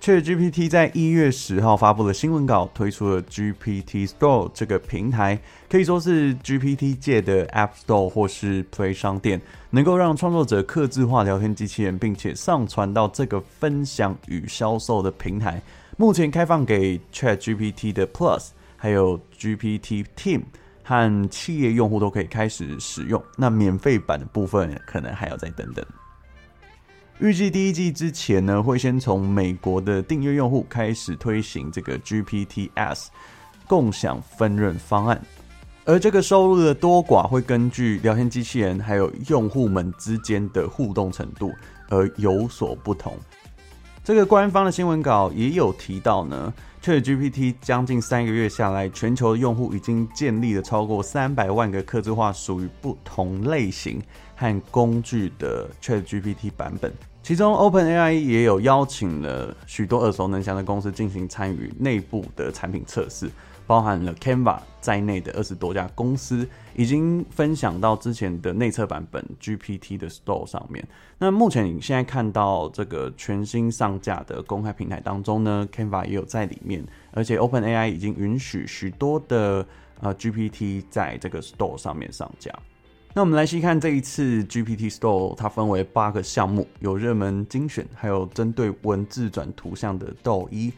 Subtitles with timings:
[0.00, 5.38] ChatGPT 在一月十号发布了新闻稿，推出了 GPT Store 这个平台，
[5.68, 15.60] 可以说是 GPT 界的 App Store 或是 Play 商店，能够让创作者客制化聊天机器人，并且上传到这个分享与销售的平台。
[15.98, 20.44] 目前开放给 ChatGPT 的 Plus，还有 GPT Team
[20.82, 23.22] 和企业用户都可以开始使用。
[23.36, 25.84] 那免费版的部分可能还要再等等。
[27.20, 33.08] 预计第一季之前呢，会先从美国的订阅用户开始推行这个 GPTs
[33.68, 35.20] 共享分润方案，
[35.84, 41.52] 而这个收入的多寡会根据聊天机器人还有用户们之间的互动程度
[41.90, 43.14] 而有所不同。
[44.02, 54.00] 这个官方的新闻稿也有提到呢，ChatGPT 将近三个月下来，全球的用户已经建立了超过三百万个客制化属于不同类型
[54.34, 56.90] 和工具的 ChatGPT 版本。
[57.22, 63.30] 其中，OpenAI 也有邀请了许多耳熟能详的公司进行参与内部的产品测试，
[63.66, 70.84] 包含了 Canva 在内的二十多家公司已经分享到之前的内测版本 GPT 的 Store 上面。
[71.18, 79.64] 那目前你现在看到这个全新上架的公开平台当中呢，Canva 也有在里面，而且 OpenAI 已经允许许多的
[80.00, 82.50] 呃 GPT 在这个 Store 上面上架。
[83.12, 90.72] 那我们来细看这一次 GPT Store，它分为八个项目，有热门精选，还有针对文字转图像的斗一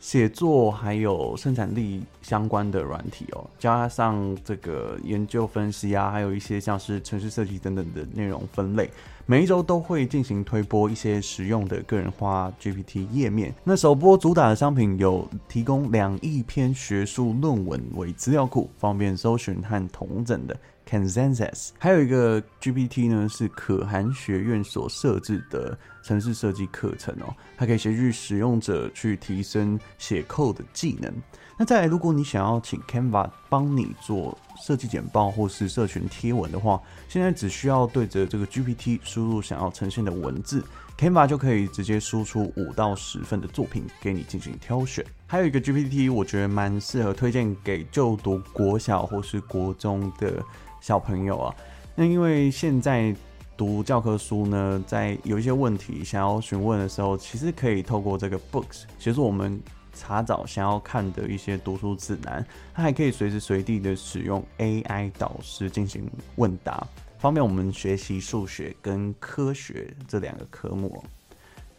[0.00, 8.88] 写作，还有生产力相关的软体哦，加上这个研究分析啊，还有一些像是城市设计等等的内容分类。
[9.26, 13.54] 每一周都会进行推播一些实用的个人化 GPT 页面。
[13.64, 20.54] 那首播主打的商品有提供两亿篇学术论文为资料库，方便搜寻和同整的。
[20.86, 31.10] Consensus，还有一个 GPT 呢，是可汗学院所设置的城市设计课程哦，它可以协助使用者去提升写 code 的技能。
[31.58, 40.64] 那再来，如果你想要请 Canva 帮你做设计简报或是社群贴文的话，现在只需要对着这个 GPT 输入想要呈现的文字
[40.98, 45.04] ，Canva 就可以直接输出五到十份的作品给你进行挑选。
[45.26, 50.42] 还有一个 GPT，我觉得蛮适合推荐给就读国小或是国中的。
[50.80, 51.54] 小朋友啊，
[51.94, 53.16] 那因为现在
[53.56, 59.58] 读教科书呢，在有一些问题想要询问的时候，其实可以透过这个 Books 协助我们
[59.94, 62.44] 查找想要看的一些读书指南。
[62.74, 66.86] 它还可以随时随地的使用 AI 导师进行问答，
[67.18, 71.02] 方便我们学习数学跟科学这两个科目。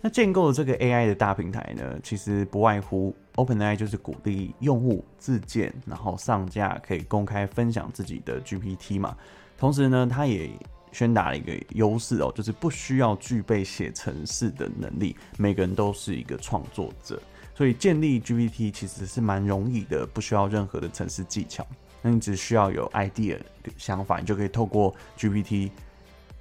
[0.00, 9.16] 那建构这个 AI 的大平台呢，其实不外乎 OpenAI 就是鼓励用户自建，然后上架可以公开分享自己的 GPT 嘛。
[9.58, 10.50] 同时呢，它也
[10.92, 17.20] 宣达了一个优势哦，就是不需要具备写程式的能力，每个人都是一个创作者，
[17.56, 21.66] 所以建立 GPT 其实是蛮容易的，不需要任何的程式技巧。
[22.02, 25.70] 那你只需要有 idea 的想法，你就可以透过 GPT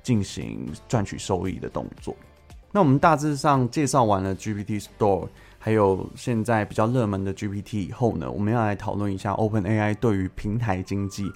[0.03, 2.16] 进行赚取收益的动作。
[2.72, 11.32] 那我们大致上介绍完了 GPT Store，还有现在比较热门的 GPT 以后呢，我们要来讨论一下 OpenAI 对于平台经济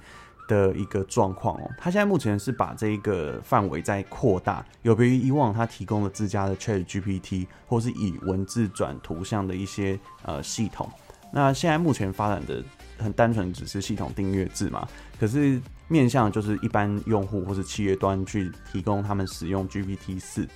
[0.50, 1.72] 的一个状况哦。
[1.78, 10.90] 他现在目前是把这一个范围在扩大，有别于以往他提供了自家的 ChatGPT 或是以文字转图像的一些呃系统。
[11.32, 12.62] 那现在目前发展的
[12.98, 14.88] 很单纯，只是系统订阅制嘛。
[15.20, 20.48] 可是面向就是一般用户或是企业端去提供他们使用 GPT 四。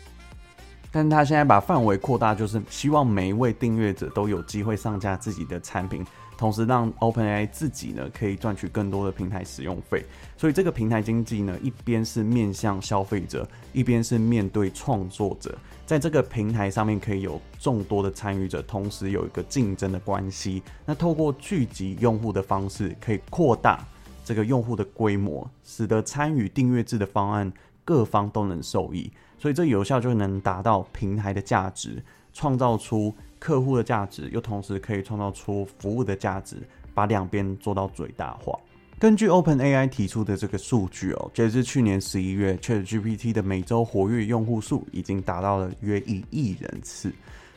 [0.91, 6.05] 但他现在把范围扩大，就是希望每一位订阅者都有机会上架自己的产品，
[6.37, 10.05] 同时让 OpenAI 自己呢可以赚取更多的平台使用费。
[10.37, 20.61] 所以这个平台经济呢，一边是面向消费者，一边是面对创作者，在这个平台上面可以有众多的参与者，同时有一个竞争的关系。
[20.85, 23.85] 那透过聚集用户的方式，可以扩大
[24.25, 27.51] 这个用户的规模，使得参与订阅制的方案
[27.85, 29.11] 各方都能受益。
[29.37, 32.01] 所以这有效就能达到平台的价值，
[32.33, 33.13] 创造出
[33.43, 36.55] 客户的价值，又同时可以创造出服务的价值，
[36.93, 38.57] 把两边做到最大化。
[38.97, 47.11] 根据 OpenAI 提出的这个数据哦，截至去年十一月，ChatGPT 的每周活跃用户数已经达到了约一亿人次，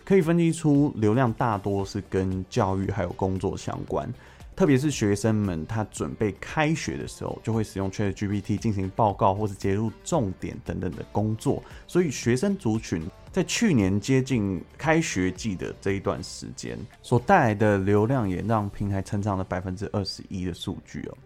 [0.05, 4.13] 可以分析出流量大多是跟教育还有工作相关。
[4.57, 11.63] 特别是学生们，他准备开学的时候，就会使用 ChatGPT 进行报告或是接入重点等等的工作。
[11.87, 13.03] 所以学生族群
[13.37, 21.19] 在去年接近开学季的这一段时间，所带来的流量也让平台成长了百分之二十一的数据哦。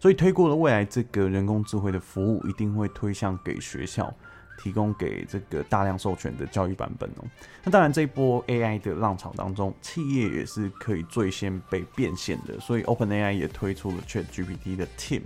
[0.00, 4.10] 所以推过了未来这个人工智慧的服务，一定会推向给学校。
[4.60, 7.24] 提供给这个大量授权的教育版本哦。
[7.62, 12.58] 那当然，这一波 AI 的浪潮当中，企业也是可以最先被变现的。
[12.58, 15.20] 所以，OpenAI 也推出了 ChatGPT 的 Team，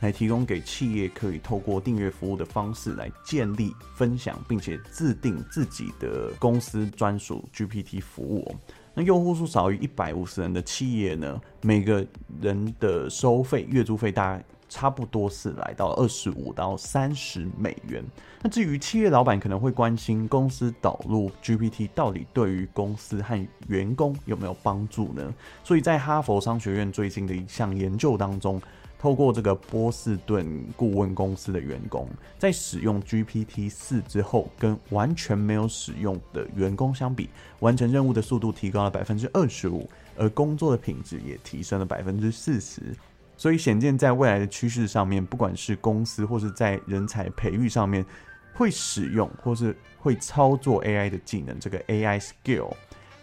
[0.00, 8.54] 来提供给企业可以透过订阅服务的方式来建立、分享，并且制定自己的公司专属 GPT 服务。
[8.94, 12.06] 那用户数少于一百五十人的企业呢，每个
[12.40, 14.44] 人的收费月租费大概。
[14.70, 18.04] 差不多是来到二十五到三十美元。
[18.42, 25.34] 那至于企业老板可能会关心，公司导入 GPT 到底对于公司和员工有没有帮助呢？
[25.64, 28.60] 所以在哈佛商学院最近的一项研究当中，
[28.98, 37.30] 透过这个波士顿顾问公司的员工，在使用 GPT 四之后，跟完全没有使用的员工相比，
[37.60, 42.94] 完成任务的速度提高了百分之二十五，而工作的品质也提升了百分之四十。
[43.36, 48.04] 所以显见，在未来的趋势上面，不管是公司或是在人才培育上面，
[48.52, 52.74] 会使用或是会操作 AI 的技能，这个 AI skill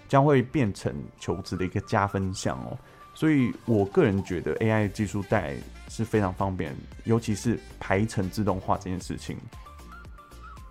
[0.07, 2.77] 将会变成求职的一个加分项哦。
[3.15, 5.55] 所以我个人觉得 AI 技术带
[5.89, 6.75] 是非常方便，
[7.05, 9.37] 尤其是排程自动化这件事情。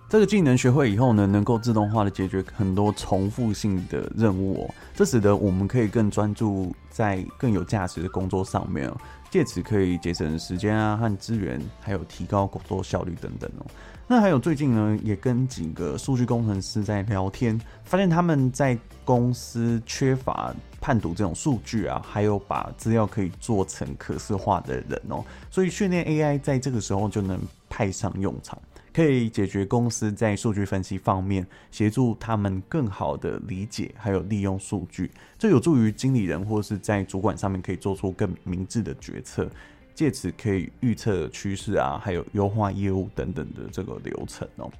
[0.06, 8.96] 这个技能学会以后呢，能够自动化的解决很多重复性的任务哦，这使得我们可以更专注在更有价值的工作上面哦，
[9.30, 13.66] 借此可以节省时间啊和资源，还有提高工作效率等等哦。
[14.06, 20.54] 那还有最近呢，也跟几个数据工程师在聊天，发现他们在公司缺乏
[20.84, 27.40] 判读这种数据啊，还有把资料可以做成可视化的人哦，所以训练 AI 在这个时候就能
[27.70, 28.60] 派上用场。
[28.92, 39.48] 可以解决公司在数据分析方面，协助他们更好的理解还有利用数据，这有助于经理人或是在主管上面可以做出更明智的决策，
[39.94, 44.70] 借此可以预测趋势啊，还有优化业务等等的这个流程哦。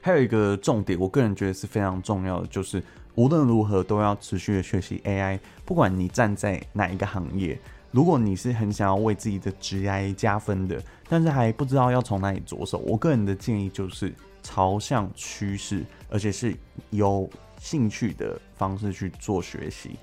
[0.00, 2.82] 还有一个重点，我个人觉得是非常重要的，就是
[3.14, 7.58] 无论如何都要持续的学习 AI，不管你站在哪一个行业。
[7.90, 14.12] 如果你是很想要为自己的职业加分的，但是还不知道要从哪里着手，我个人的建议就是
[14.42, 16.54] 朝向趋势，而且是
[16.90, 17.28] 有
[17.58, 19.96] 兴趣的方式去做学习，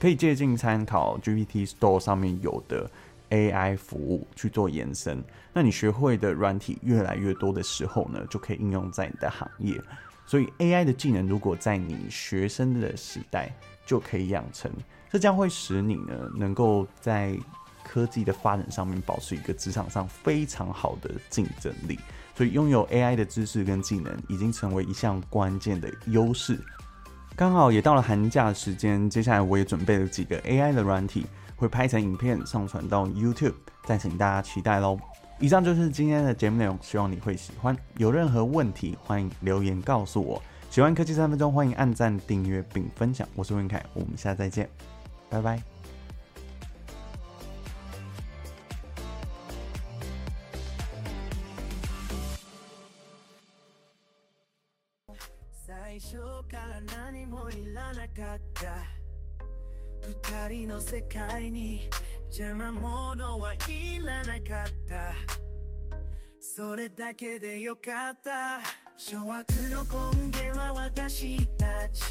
[0.00, 2.90] 可以借鉴参考 GPT Store 上面有的
[3.30, 5.22] AI 服务去做延伸。
[5.52, 9.80] 那你学会的软体越来越多的时候呢，就可以应用在你的行业。
[10.26, 14.70] 所以 AI 的技能如果在你学生的时代就可以养成。
[15.08, 17.38] 这将会使你呢，能够在
[17.84, 21.98] 科技的发展上面保持一个职场上非常好的竞争力。
[22.34, 26.58] 所以，拥有 AI 的知识跟技能已经成为一项关键的优势。
[27.34, 31.24] 刚好也到了寒假时间，接下来我也准备了几个 AI 的软体，
[31.56, 33.54] 会拍成影片上传到 YouTube，
[33.84, 34.98] 再请大家期待喽。
[35.38, 37.76] 以上就是今天的节目内容，希望你会喜欢。
[37.96, 40.42] 有任何问题，欢迎留言告诉我。
[40.70, 43.26] 喜欢科技三分钟，欢迎按赞、订阅并分享。
[43.34, 44.68] 我是文凯，我们下次再见。
[45.28, 45.62] 拜拜。
[60.06, 61.88] 二人の世界に
[62.26, 65.12] 邪魔者はいらなかった。
[66.40, 68.60] それだけでよかった。
[68.96, 69.82] 諸悪の
[70.14, 72.02] 根源は私たち。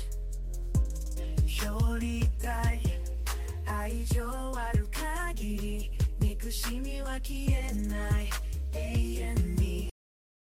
[1.66, 2.82] 表裏体
[3.66, 4.86] 愛情ある
[5.34, 8.30] 限り憎しみは消えない。
[8.74, 9.95] 永遠に。